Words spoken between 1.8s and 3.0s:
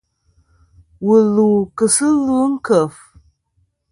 sɨ ɨlvɨ ɨ nkèf.